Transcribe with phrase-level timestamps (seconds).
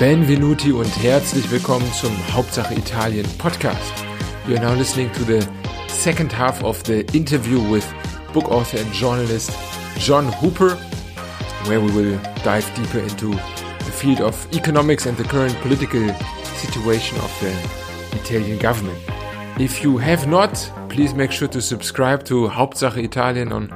[0.00, 3.92] Benvenuti und herzlich willkommen zum Hauptsache Italien Podcast.
[4.48, 5.46] You are now listening to the
[5.88, 7.84] second half of the interview with
[8.32, 9.52] book author and journalist
[9.98, 10.78] John Hooper,
[11.66, 16.08] where we will dive deeper into the field of economics and the current political
[16.56, 17.52] situation of the
[18.16, 18.98] Italian government.
[19.58, 20.54] If you have not,
[20.88, 23.70] please make sure to subscribe to Hauptsache Italien on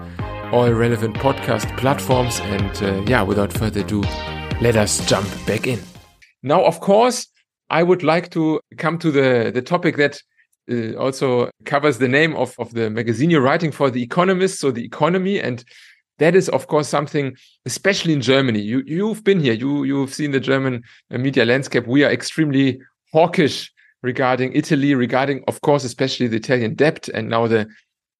[0.52, 2.40] all relevant podcast platforms.
[2.40, 4.02] And uh, yeah, without further ado,
[4.62, 5.80] let us jump back in.
[6.44, 7.26] Now, of course,
[7.70, 10.20] I would like to come to the, the topic that
[10.70, 14.70] uh, also covers the name of, of the magazine you're writing for, The Economist, so
[14.70, 15.40] the economy.
[15.40, 15.64] And
[16.18, 17.34] that is, of course, something,
[17.64, 18.60] especially in Germany.
[18.60, 21.86] You, you've been here, you, you've seen the German uh, media landscape.
[21.86, 22.78] We are extremely
[23.10, 23.72] hawkish
[24.02, 27.66] regarding Italy, regarding, of course, especially the Italian debt and now the,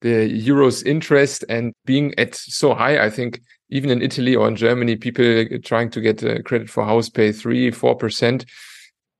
[0.00, 3.04] the euro's interest and being at so high.
[3.04, 6.84] I think even in Italy or in Germany, people trying to get uh, credit for
[6.84, 8.44] house pay three, four percent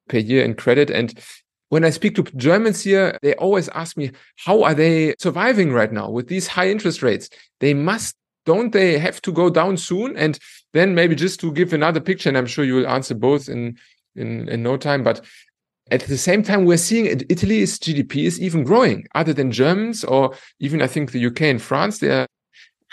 [0.09, 0.91] per year in credit.
[0.91, 1.19] And
[1.71, 5.93] when I speak to Germans here, they always ask me, how are they surviving right
[5.93, 7.29] now with these high interest rates?
[7.61, 10.17] They must, don't they have to go down soon?
[10.17, 10.39] And
[10.73, 13.79] then maybe just to give another picture, and I'm sure you will answer both in,
[14.15, 15.25] in, in no time, but
[15.91, 20.35] at the same time, we're seeing Italy's GDP is even growing other than Germans or
[20.59, 22.27] even I think the UK and France, they're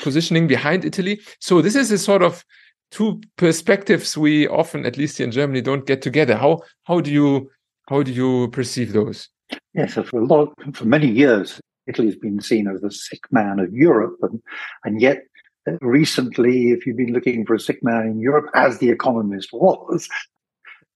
[0.01, 1.19] positioning behind Italy.
[1.39, 2.43] So this is a sort of
[2.91, 6.35] two perspectives we often, at least in Germany, don't get together.
[6.35, 7.49] How how do you
[7.89, 9.29] how do you perceive those?
[9.73, 13.59] Yes, for a lot for many years, Italy has been seen as the sick man
[13.59, 14.41] of Europe, and
[14.83, 15.23] and yet
[15.67, 19.49] uh, recently, if you've been looking for a sick man in Europe, as the Economist
[19.53, 20.07] was,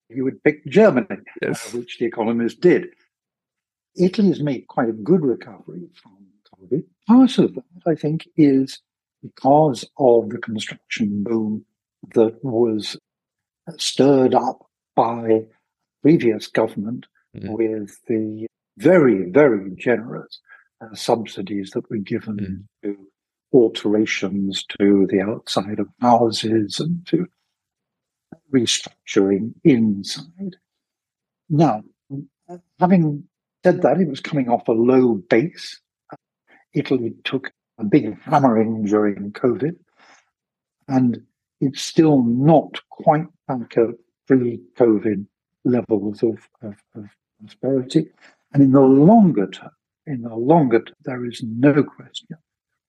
[0.10, 1.74] you would pick Germany, uh, yes.
[1.74, 2.88] uh, which the Economist did.
[3.98, 6.18] Italy has made quite a good recovery from
[6.54, 6.84] COVID.
[7.08, 8.80] Part of that, I think, is
[9.26, 11.66] because of the construction boom
[12.14, 12.98] that was
[13.78, 15.42] stirred up by
[16.02, 17.52] previous government mm-hmm.
[17.54, 20.40] with the very, very generous
[20.82, 22.90] uh, subsidies that were given mm-hmm.
[22.90, 23.08] to
[23.54, 27.26] alterations to the outside of houses and to
[28.54, 30.58] restructuring inside.
[31.50, 31.84] Now,
[32.80, 33.24] having
[33.64, 35.80] said that, it was coming off a low base.
[36.74, 39.76] Italy took a big hammering during COVID,
[40.88, 41.22] and
[41.62, 43.96] it's still not quite back at
[44.28, 45.26] pre-COVID
[45.64, 47.06] levels of, of, of
[47.40, 48.08] prosperity.
[48.54, 49.72] And in the longer term,
[50.06, 52.38] in the longer term, there is no question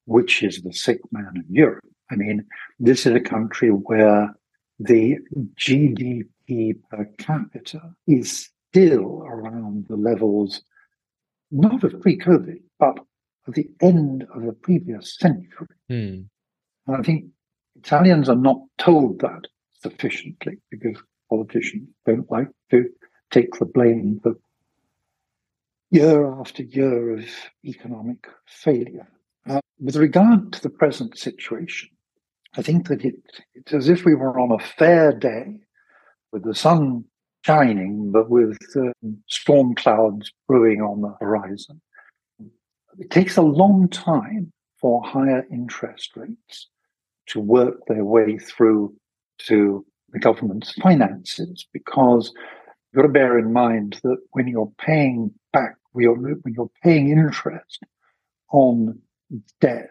[0.06, 1.84] which is the sick man in Europe.
[2.10, 2.46] I mean,
[2.78, 4.32] this is a country where
[4.78, 5.18] the
[5.56, 10.62] GDP per capita is still around the levels,
[11.50, 12.98] not of pre COVID, but
[13.46, 15.66] at the end of the previous century.
[15.90, 16.26] Mm.
[16.86, 17.26] And I think
[17.76, 19.46] Italians are not told that
[19.82, 20.96] sufficiently because
[21.30, 22.86] politicians don't like to
[23.30, 24.34] take the blame for
[25.90, 27.24] year after year of
[27.64, 29.08] economic failure.
[29.48, 31.88] Uh, with regard to the present situation,
[32.56, 33.14] I think that it,
[33.54, 35.58] it's as if we were on a fair day
[36.32, 37.04] with the sun
[37.42, 41.80] shining, but with um, storm clouds brewing on the horizon.
[42.98, 46.68] It takes a long time for higher interest rates
[47.28, 48.94] to work their way through
[49.46, 52.32] to the government's finances because
[52.92, 57.80] you've got to bear in mind that when you're paying back, when you're paying interest
[58.52, 58.98] on
[59.60, 59.90] debt,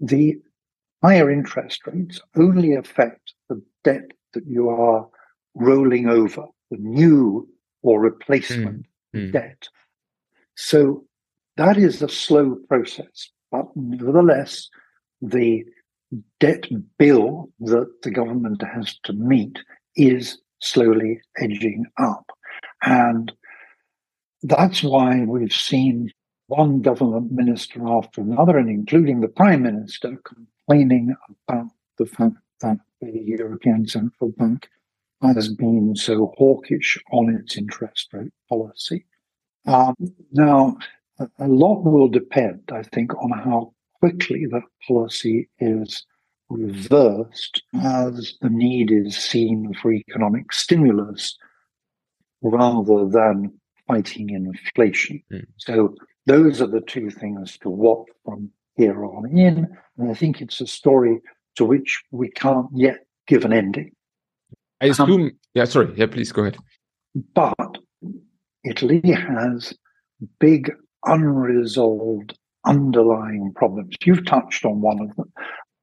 [0.00, 0.36] the
[1.02, 5.06] higher interest rates only affect the debt that you are
[5.54, 7.48] rolling over, the new
[7.82, 9.32] or replacement mm, mm.
[9.32, 9.68] debt.
[10.56, 11.04] So
[11.56, 14.68] that is a slow process, but nevertheless,
[15.22, 15.64] the
[16.40, 16.66] debt
[16.98, 19.58] bill that the government has to meet
[19.96, 22.30] is slowly edging up.
[22.82, 23.32] And
[24.42, 26.10] that's why we've seen
[26.46, 31.14] one government minister after another, and including the prime minister, complaining
[31.48, 34.68] about the fact that the European Central Bank
[35.22, 39.06] has been so hawkish on its interest rate policy.
[39.66, 39.94] Um,
[40.32, 40.76] now,
[41.18, 46.04] a lot will depend, I think, on how quickly that policy is
[46.50, 51.36] reversed as the need is seen for economic stimulus
[52.42, 53.52] rather than
[53.86, 55.22] fighting inflation.
[55.32, 55.46] Mm.
[55.56, 55.94] So
[56.26, 59.68] those are the two things to watch from here on in.
[59.98, 61.20] And I think it's a story
[61.56, 63.92] to which we can't yet give an ending.
[64.80, 66.58] I assume, um, yeah, sorry, yeah, please go ahead.
[67.34, 67.78] But
[68.64, 69.72] Italy has
[70.40, 70.72] big
[71.06, 73.94] unresolved underlying problems.
[74.04, 75.32] You've touched on one of them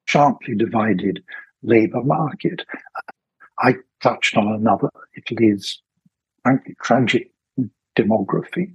[0.05, 1.23] sharply divided
[1.63, 2.65] labor market.
[3.59, 4.89] I touched on another.
[5.15, 5.81] Italy's
[6.43, 7.31] frankly tragic
[7.97, 8.73] demography.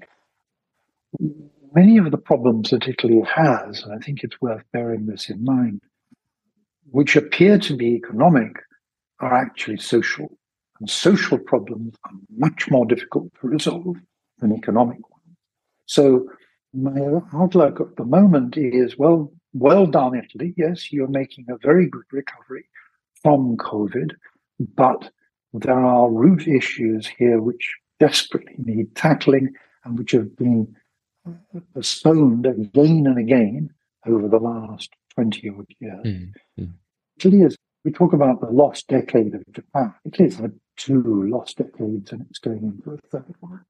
[1.75, 5.45] Many of the problems that Italy has, and I think it's worth bearing this in
[5.45, 5.83] mind,
[6.91, 8.53] which appear to be economic,
[9.21, 10.39] are actually social.
[10.79, 13.97] And social problems are much more difficult to resolve
[14.39, 15.16] than economic ones.
[15.87, 16.29] So
[16.75, 17.01] my
[17.33, 20.55] outlook at the moment is well, well done, Italy.
[20.57, 22.69] Yes, you're making a very good recovery
[23.23, 24.13] from COVID,
[24.75, 25.11] but
[25.53, 29.55] there are root issues here which desperately need tackling
[29.85, 30.77] and which have been
[31.75, 33.71] postponed again and again
[34.07, 36.07] over the last 20 odd years.
[36.07, 36.65] Mm-hmm.
[37.19, 39.95] Italy is, we talk about the lost decade of Japan.
[40.05, 43.65] Italy has had two lost decades and it's going into a third one.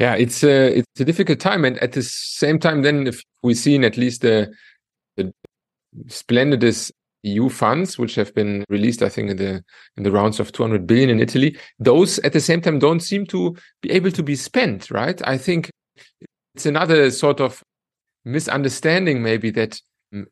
[0.00, 3.56] Yeah, it's a it's a difficult time, and at the same time, then if we've
[3.56, 4.50] seen at least the
[5.18, 5.30] the
[6.08, 6.90] splendidest
[7.22, 9.62] EU funds, which have been released, I think, in the
[9.98, 13.26] in the rounds of 200 billion in Italy, those at the same time don't seem
[13.26, 15.20] to be able to be spent, right?
[15.28, 15.70] I think
[16.54, 17.62] it's another sort of
[18.24, 19.78] misunderstanding, maybe that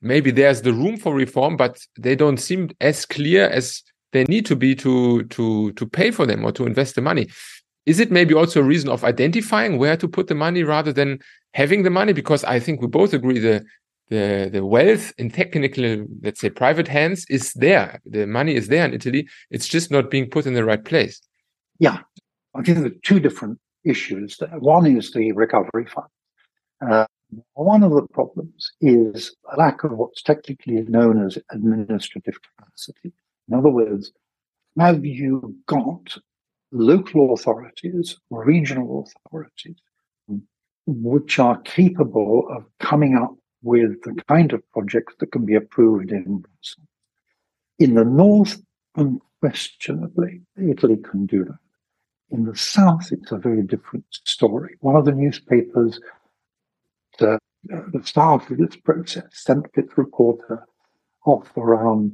[0.01, 3.83] maybe there's the room for reform, but they don't seem as clear as
[4.13, 7.29] they need to be to to to pay for them or to invest the money
[7.89, 11.19] is it maybe also a reason of identifying where to put the money rather than
[11.55, 12.13] having the money?
[12.13, 13.65] Because I think we both agree the
[14.11, 18.01] the the wealth in technical, let's say, private hands is there.
[18.05, 19.27] The money is there in Italy.
[19.51, 21.21] It's just not being put in the right place.
[21.79, 22.01] Yeah,
[22.55, 24.39] I think there are two different issues.
[24.59, 26.09] One is the recovery fund.
[26.87, 27.07] Uh,
[27.55, 33.13] one of the problems is a lack of what's technically known as administrative capacity.
[33.49, 34.13] In other words,
[34.79, 36.19] have you got
[36.71, 39.77] local authorities, regional authorities,
[40.87, 46.11] which are capable of coming up with the kind of projects that can be approved
[46.13, 46.87] in Brussels.
[47.79, 48.61] In the north,
[48.97, 51.59] unquestionably, Italy can do that.
[52.31, 54.77] In the south, it's a very different story.
[54.81, 56.01] One of the newspapers
[57.19, 57.39] the, uh,
[57.93, 60.67] that started this process sent its reporter
[61.25, 62.13] off around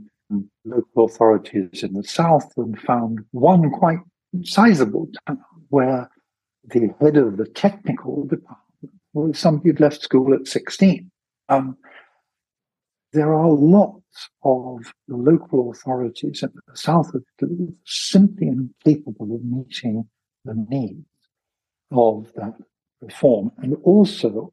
[0.64, 3.98] local authorities in the south and found one quite
[4.42, 5.38] sizable town
[5.68, 6.10] where
[6.64, 8.60] the head of the technical department
[9.12, 11.10] was somebody who'd left school at 16.
[11.48, 11.76] Um,
[13.12, 20.08] there are lots of local authorities in the south of Italy simply incapable of meeting
[20.44, 21.06] the needs
[21.92, 22.54] of that
[23.00, 23.52] reform.
[23.58, 24.52] And also,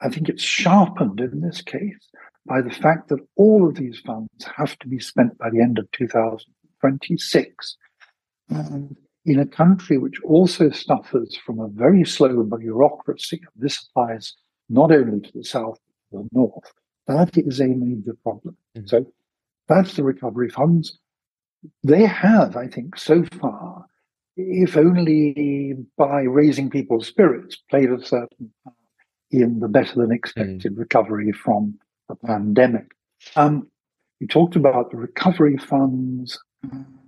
[0.00, 2.08] I think it's sharpened in this case
[2.46, 5.78] by the fact that all of these funds have to be spent by the end
[5.78, 7.76] of 2026.
[8.48, 14.34] And in a country which also suffers from a very slow bureaucracy, this applies
[14.68, 15.78] not only to the south,
[16.12, 16.72] but to the north,
[17.06, 18.56] that is a major problem.
[18.76, 18.86] Mm-hmm.
[18.86, 19.06] So
[19.68, 20.98] that's the recovery funds.
[21.82, 23.86] They have, I think, so far,
[24.36, 28.76] if only by raising people's spirits, played a certain part
[29.30, 30.80] in the better than expected mm-hmm.
[30.80, 32.92] recovery from the pandemic.
[33.36, 33.68] Um,
[34.20, 36.38] you talked about the recovery funds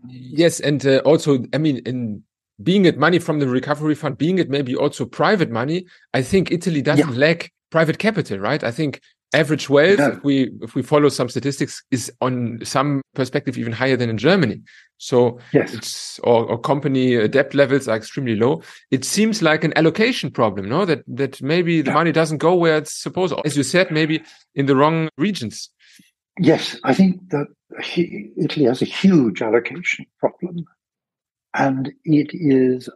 [0.08, 2.22] Yes, and uh, also, I mean, in
[2.62, 6.50] being it money from the recovery fund, being it maybe also private money, I think
[6.50, 7.18] Italy doesn't yeah.
[7.18, 8.62] lack private capital, right?
[8.62, 9.00] I think
[9.34, 13.96] average wealth, if we if we follow some statistics, is on some perspective even higher
[13.96, 14.62] than in Germany.
[14.98, 18.62] So yes, it's or, or company uh, debt levels are extremely low.
[18.90, 20.84] It seems like an allocation problem, no?
[20.84, 21.94] That that maybe the yeah.
[21.94, 23.34] money doesn't go where it's supposed.
[23.44, 24.22] As you said, maybe
[24.54, 25.70] in the wrong regions.
[26.38, 27.46] Yes, I think that
[28.36, 30.66] Italy has a huge allocation problem,
[31.54, 32.90] and it is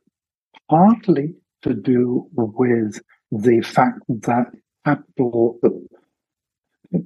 [0.68, 3.00] partly to do with
[3.32, 4.47] the fact that
[4.85, 5.59] capital,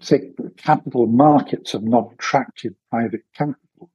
[0.00, 3.90] say, capital markets have not attracted private capital.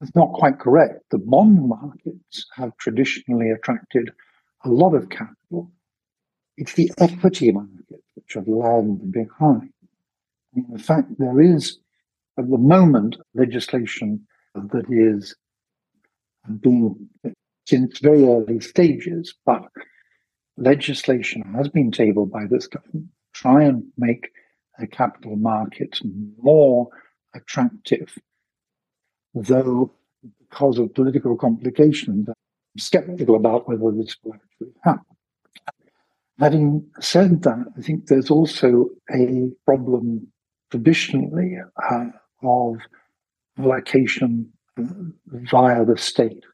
[0.00, 1.04] It's not quite correct.
[1.10, 4.10] The bond markets have traditionally attracted
[4.64, 5.72] a lot of capital.
[6.56, 9.72] It's the equity markets which have lagged behind.
[10.54, 11.78] In fact, there is
[12.38, 15.34] at the moment legislation that is
[16.60, 19.62] being in its very early stages, but
[20.56, 24.28] legislation has been tabled by this government to try and make
[24.78, 26.02] the capital markets
[26.42, 26.88] more
[27.34, 28.16] attractive.
[29.34, 29.94] Though,
[30.40, 32.34] because of political complications, I'm
[32.78, 35.16] skeptical about whether this will actually happen.
[36.40, 40.32] Having said that, I think there's also a problem
[40.70, 41.58] traditionally
[41.90, 42.04] uh,
[42.42, 42.76] of
[43.58, 46.44] allocation via the state.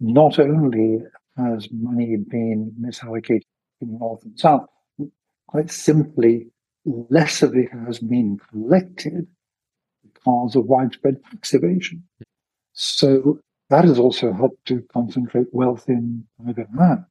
[0.00, 0.98] Not only
[1.36, 3.42] has money been misallocated
[3.80, 4.66] in north and south,
[5.46, 6.46] quite simply,
[6.84, 9.26] less of it has been collected
[10.02, 12.02] because of widespread tax evasion.
[12.72, 17.04] So that has also helped to concentrate wealth in private hands.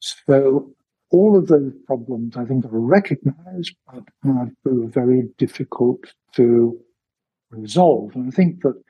[0.00, 0.74] So
[1.10, 4.02] all of those problems, I think, are recognized, but
[4.62, 6.00] proved very difficult
[6.34, 6.78] to
[7.50, 8.14] resolve.
[8.14, 8.80] And I think that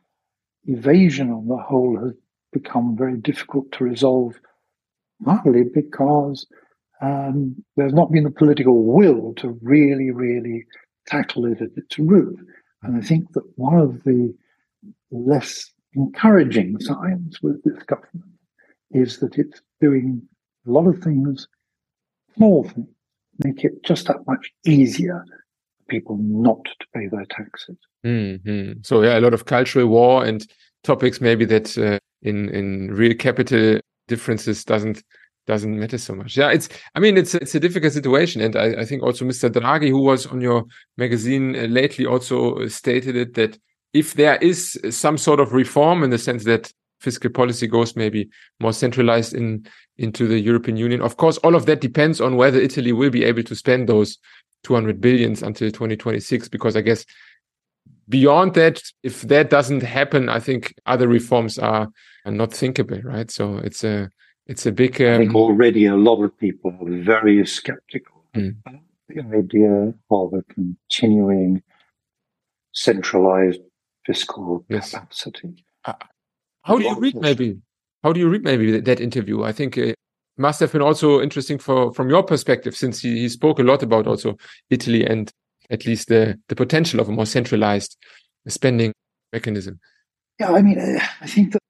[0.65, 2.13] evasion on the whole has
[2.53, 4.35] become very difficult to resolve,
[5.25, 6.47] partly because
[7.03, 10.65] um, there's not been the political will to really, really
[11.07, 12.39] tackle it at its root.
[12.83, 14.35] And I think that one of the
[15.11, 18.33] less encouraging signs with this government
[18.91, 20.23] is that it's doing
[20.67, 21.47] a lot of things,
[22.37, 22.89] small things,
[23.45, 27.77] make it just that much easier for people not to pay their taxes.
[28.05, 28.81] Mm-hmm.
[28.83, 30.47] So yeah, a lot of cultural war and
[30.85, 35.03] topics maybe that uh, in in real capital differences doesn't
[35.47, 36.37] doesn't matter so much.
[36.37, 39.51] Yeah, it's I mean it's it's a difficult situation, and I, I think also Mr.
[39.51, 40.65] Draghi, who was on your
[40.97, 43.59] magazine uh, lately, also stated it that
[43.93, 48.29] if there is some sort of reform in the sense that fiscal policy goes maybe
[48.61, 49.67] more centralized in
[49.99, 51.01] into the European Union.
[51.01, 54.19] Of course, all of that depends on whether Italy will be able to spend those
[54.65, 56.49] 200 billions until 2026.
[56.49, 57.05] Because I guess
[58.09, 61.89] beyond that, if that doesn't happen, I think other reforms are,
[62.25, 63.31] are not thinkable, right?
[63.31, 64.11] So it's a
[64.47, 65.01] it's a big.
[65.01, 68.55] Um, I think already a lot of people are very skeptical mm.
[68.67, 71.63] about the idea of a continuing
[72.73, 73.61] centralized
[74.05, 74.91] fiscal yes.
[74.91, 75.65] capacity.
[76.67, 77.59] Uh, how do you read maybe?
[78.03, 79.45] How do you read maybe that interview?
[79.45, 79.97] I think it
[80.37, 83.83] must have been also interesting for from your perspective, since he, he spoke a lot
[83.83, 84.37] about also
[84.71, 85.31] Italy and
[85.71, 87.97] at least the the potential of a more centralized
[88.49, 88.93] spending
[89.33, 89.81] mechanism.
[90.39, 90.79] Yeah, I mean,
[91.21, 91.63] I think that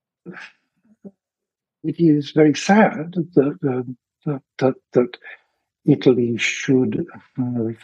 [1.84, 3.58] it is very sad that
[4.24, 5.16] that, that, that
[5.84, 7.78] Italy should have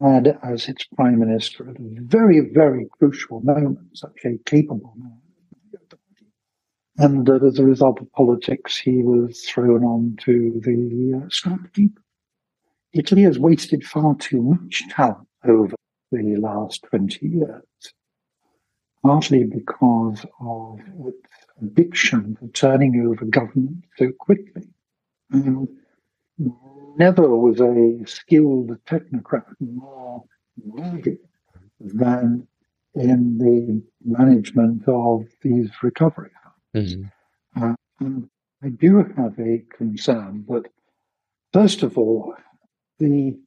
[0.00, 5.21] had as its prime minister at a very, very crucial moment, such a capable man.
[6.98, 11.98] And that as a result of politics, he was thrown onto the uh, scrap heap.
[12.92, 15.74] Italy has wasted far too much talent over
[16.10, 17.62] the last 20 years,
[19.02, 24.68] partly because of its addiction for turning over government so quickly.
[25.30, 25.66] And
[26.98, 30.24] never was a skilled technocrat more
[30.62, 31.18] needed
[31.80, 32.46] than
[32.94, 36.30] in the management of these recovery
[36.74, 37.62] Mm-hmm.
[37.62, 38.28] Uh, and
[38.62, 40.64] I do have a concern that,
[41.52, 42.34] first of all,
[42.98, 43.38] the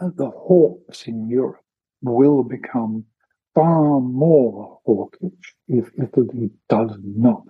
[0.00, 1.60] uh, the hawks in Europe
[2.02, 3.04] will become
[3.54, 7.42] far more hawkish if Italy does not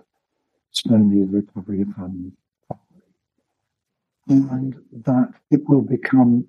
[0.71, 2.33] spend the recovery funds
[4.29, 6.45] and that it will become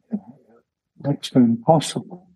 [1.04, 2.28] next to impossible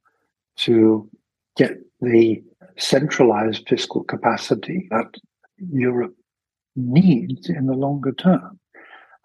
[0.57, 1.09] to
[1.57, 2.43] get the
[2.79, 5.15] centralized fiscal capacity that
[5.59, 6.15] Europe
[6.77, 8.59] needs in the longer term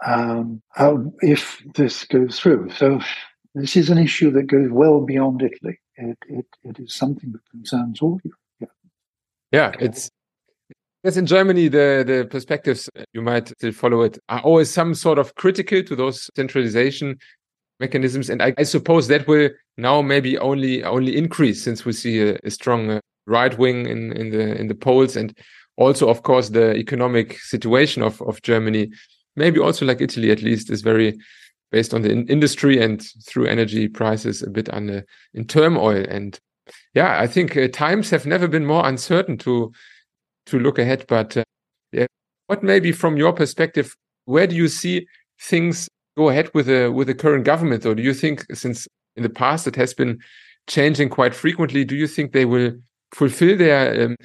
[0.05, 0.61] um,
[1.21, 2.69] if this goes through.
[2.71, 2.99] So
[3.55, 5.79] this is an issue that goes well beyond Italy.
[5.95, 8.39] It, it, it is something that concerns all Europe.
[8.59, 8.67] Yeah,
[9.51, 10.11] yeah it's
[11.03, 14.93] Yes, in Germany, the, the perspectives, uh, you might still follow it, are always some
[14.93, 17.17] sort of critical to those centralization
[17.79, 18.29] mechanisms.
[18.29, 22.37] And I, I suppose that will now maybe only only increase since we see a,
[22.43, 25.37] a strong uh, right wing in, in the in the polls and
[25.77, 28.89] also, of course, the economic situation of, of Germany,
[29.35, 31.17] maybe also like Italy at least, is very
[31.71, 36.03] based on the in industry and through energy prices a bit under in turmoil.
[36.09, 36.39] And
[36.93, 39.71] yeah, I think uh, times have never been more uncertain to
[40.47, 41.05] to look ahead.
[41.07, 41.43] But uh,
[41.91, 42.07] yeah,
[42.47, 45.07] what maybe from your perspective, where do you see
[45.39, 47.85] things go ahead with the with the current government?
[47.85, 50.19] Or do you think since in the past it has been
[50.67, 52.71] changing quite frequently, do you think they will
[53.13, 54.15] fulfill their um,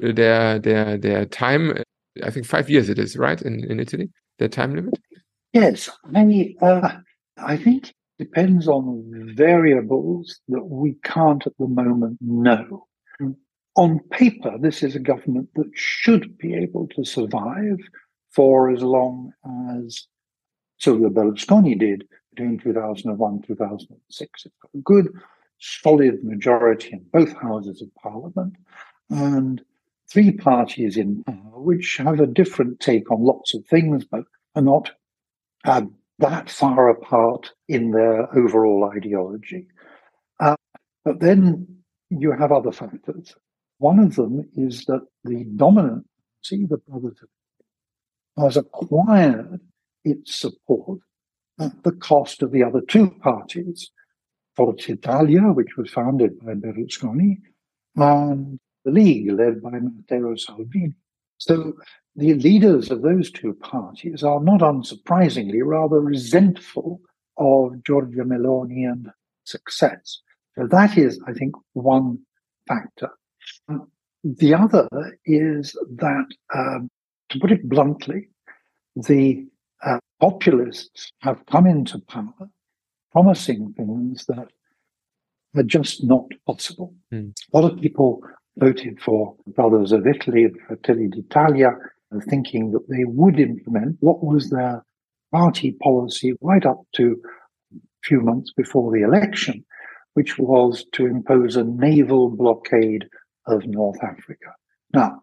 [0.00, 1.76] their their their time?
[2.22, 4.94] I think five years it is right in in Italy their time limit.
[5.52, 6.96] Yes, I uh,
[7.38, 12.86] I think depends on variables that we can't at the moment know
[13.76, 17.78] on paper, this is a government that should be able to survive
[18.30, 19.32] for as long
[19.80, 20.06] as
[20.78, 24.44] Silvio Berlusconi did between 2001 2006.
[24.44, 25.08] It's got a good,
[25.62, 28.54] solid majority in both houses of parliament
[29.10, 29.62] and
[30.10, 34.24] three parties in power which have a different take on lots of things, but
[34.56, 34.90] are not
[35.64, 35.82] uh,
[36.18, 39.66] that far apart in their overall ideology.
[40.40, 40.56] Uh,
[41.04, 41.66] but then
[42.10, 43.34] you have other factors.
[43.78, 46.06] One of them is that the dominant
[46.42, 47.18] party, the Brothers
[48.36, 49.60] has acquired
[50.04, 50.98] its support
[51.60, 53.90] at the cost of the other two parties,
[54.56, 57.38] Forza Italia, which was founded by Berlusconi,
[57.96, 60.94] and the League, led by Matteo Salvini.
[61.38, 61.74] So
[62.14, 67.00] the leaders of those two parties are not unsurprisingly rather resentful
[67.38, 69.10] of Giorgia Meloni and
[69.44, 70.20] success.
[70.56, 72.18] So that is, I think, one
[72.68, 73.10] factor.
[74.24, 74.88] The other
[75.24, 76.88] is that, um,
[77.30, 78.28] to put it bluntly,
[78.94, 79.46] the
[79.82, 82.50] uh, populists have come into power
[83.12, 84.48] promising things that
[85.56, 86.94] are just not possible.
[87.12, 87.32] Mm.
[87.52, 88.22] A lot of people
[88.56, 91.72] voted for the Brothers of Italy, the Fratelli d'Italia,
[92.28, 94.84] thinking that they would implement what was their
[95.32, 97.16] party policy right up to
[97.74, 99.64] a few months before the election,
[100.14, 103.08] which was to impose a naval blockade
[103.46, 104.54] of North Africa.
[104.92, 105.22] Now,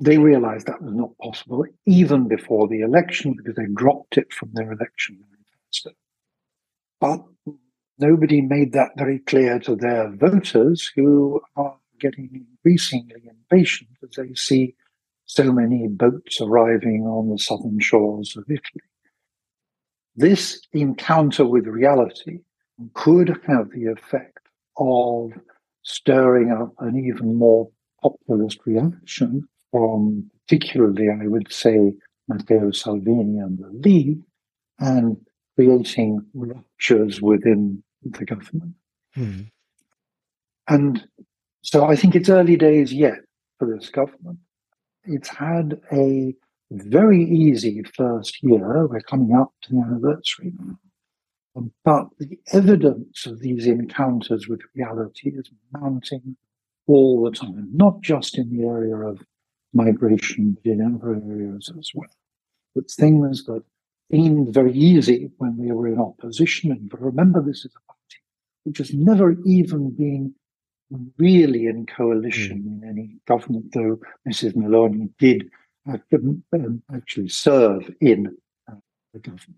[0.00, 4.50] they realized that was not possible even before the election because they dropped it from
[4.52, 5.90] their election manifesto.
[7.00, 7.20] But
[7.98, 14.34] nobody made that very clear to their voters who are getting increasingly impatient as they
[14.34, 14.74] see
[15.24, 18.84] so many boats arriving on the southern shores of Italy.
[20.14, 22.40] This encounter with reality
[22.94, 24.38] could have the effect
[24.78, 25.32] of
[25.82, 27.70] stirring up an even more
[28.02, 31.94] populist reaction from particularly, I would say,
[32.28, 34.22] Matteo Salvini and the League,
[34.78, 35.16] and
[35.56, 38.74] creating ruptures within the government.
[39.14, 39.40] Hmm.
[40.68, 41.06] And
[41.62, 43.18] so I think it's early days yet
[43.58, 44.38] for this government.
[45.04, 46.34] It's had a
[46.70, 48.86] very easy first year.
[48.86, 50.78] We're coming up to the anniversary now.
[51.84, 56.36] But the evidence of these encounters with reality is mounting
[56.86, 59.22] all the time, not just in the area of
[59.72, 62.10] migration, but in other areas as well.
[62.74, 63.62] But things that
[64.10, 66.70] seemed very easy when we were in opposition.
[66.70, 68.20] And remember, this is a party
[68.64, 70.34] which has never even been
[71.18, 72.82] really in coalition mm.
[72.82, 73.98] in any government, though
[74.28, 74.54] Mrs.
[74.54, 75.50] Meloni did
[75.86, 78.36] um, actually serve in
[78.70, 78.74] uh,
[79.12, 79.56] the government.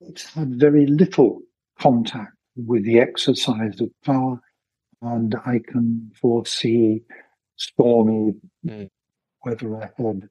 [0.00, 1.40] It's had very little
[1.78, 4.40] contact with the exercise of power,
[5.02, 7.02] and I can foresee
[7.56, 8.34] stormy
[8.64, 8.88] mm.
[9.44, 10.28] weather ahead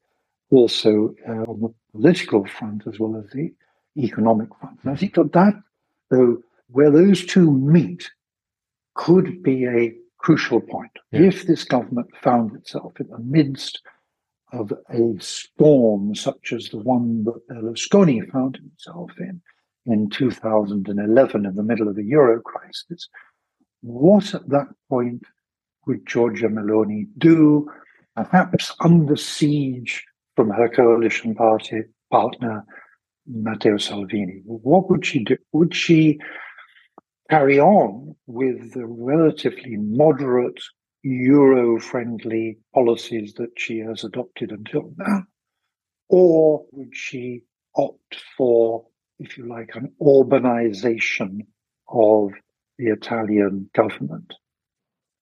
[0.51, 3.53] also uh, on the political front as well as the
[3.97, 4.79] economic front.
[4.83, 5.53] And I think that that,
[6.09, 8.09] though, where those two meet,
[8.95, 10.91] could be a crucial point.
[11.11, 11.21] Yeah.
[11.21, 13.81] If this government found itself in the midst
[14.51, 19.41] of a storm such as the one that Berlusconi found himself in
[19.85, 23.07] in 2011 in the middle of the euro crisis,
[23.81, 25.21] what at that point
[25.85, 27.69] would Giorgia Meloni do?
[28.15, 30.03] Perhaps under siege
[30.35, 32.65] from her coalition party partner
[33.27, 34.41] Matteo Salvini.
[34.45, 35.37] What would she do?
[35.53, 36.19] Would she
[37.29, 40.61] carry on with the relatively moderate
[41.03, 45.23] Euro friendly policies that she has adopted until now?
[46.09, 47.43] Or would she
[47.75, 48.85] opt for,
[49.19, 51.39] if you like, an Orbánization
[51.89, 52.31] of
[52.77, 54.33] the Italian government?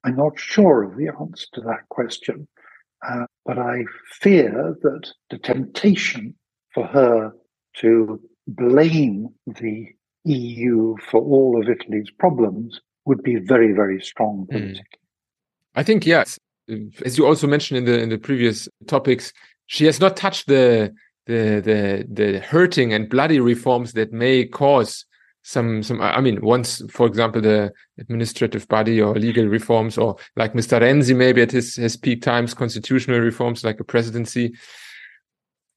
[0.03, 2.47] I'm not sure of the answer to that question,
[3.07, 3.85] uh, but I
[4.21, 6.35] fear that the temptation
[6.73, 7.31] for her
[7.77, 9.87] to blame the
[10.25, 14.57] EU for all of Italy's problems would be very, very strong hmm.
[14.57, 14.83] politically.
[14.83, 15.75] Mm.
[15.75, 16.39] I think yes.
[17.03, 19.33] As you also mentioned in the in the previous topics,
[19.65, 20.93] she has not touched the
[21.25, 25.05] the the the hurting and bloody reforms that may cause
[25.43, 30.53] some some I mean once for example the administrative body or legal reforms or like
[30.53, 30.81] Mr.
[30.81, 34.53] Renzi maybe at his his peak times constitutional reforms like a presidency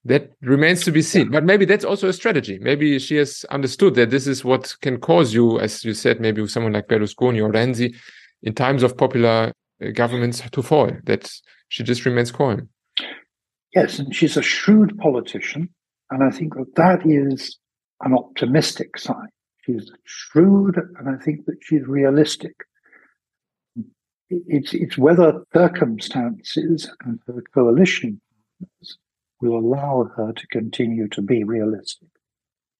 [0.05, 1.29] that remains to be seen.
[1.31, 2.59] But maybe that's also a strategy.
[2.61, 6.41] Maybe she has understood that this is what can cause you, as you said, maybe
[6.41, 7.93] with someone like Berlusconi or Renzi,
[8.41, 9.51] in times of popular
[9.83, 11.29] uh, governments to fall, that
[11.67, 12.69] she just remains calm.
[13.75, 15.69] Yes, and she's a shrewd politician.
[16.09, 17.57] And I think that that is
[18.01, 19.27] an optimistic sign.
[19.67, 22.55] She's shrewd, and I think that she's realistic.
[24.29, 28.21] It's, it's whether circumstances and her coalition
[29.41, 32.07] will allow her to continue to be realistic.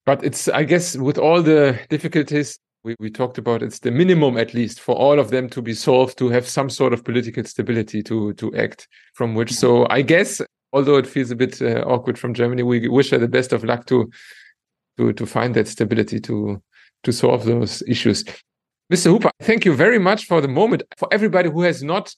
[0.06, 4.38] But it's, I guess, with all the difficulties we, we talked about, it's the minimum
[4.38, 7.44] at least for all of them to be solved to have some sort of political
[7.44, 9.52] stability to to act from which.
[9.52, 13.18] So I guess, although it feels a bit uh, awkward from Germany, we wish her
[13.18, 14.10] the best of luck to
[14.98, 16.62] to to find that stability to
[17.04, 18.24] to solve those issues.
[18.92, 19.12] Mr.
[19.12, 20.84] Hooper, thank you very much for the moment.
[20.98, 22.16] For everybody who has not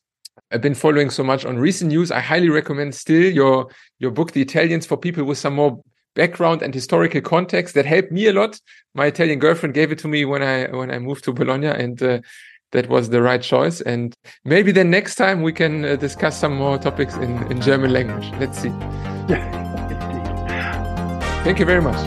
[0.61, 2.11] been following so much on recent news.
[2.11, 5.81] I highly recommend still your your book, The Italians, for people with some more
[6.15, 7.75] background and historical context.
[7.75, 8.59] That helped me a lot.
[8.95, 12.01] My Italian girlfriend gave it to me when I when I moved to Bologna, and
[12.01, 12.19] uh,
[12.71, 13.81] that was the right choice.
[13.81, 14.15] And
[14.45, 18.31] maybe then next time we can uh, discuss some more topics in, in German language.
[18.39, 18.69] Let's see.
[19.27, 19.57] Yeah.
[21.43, 21.99] Thank you very much.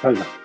[0.00, 0.39] Pleasure.